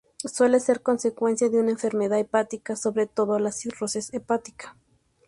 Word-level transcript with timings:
Suele 0.25 0.59
ser 0.59 0.81
consecuencia 0.81 1.47
de 1.51 1.59
una 1.59 1.69
enfermedad 1.69 2.17
hepática, 2.17 2.75
sobre 2.75 3.05
todo 3.05 3.37
la 3.37 3.51
cirrosis 3.51 4.11
hepática. 4.15 4.75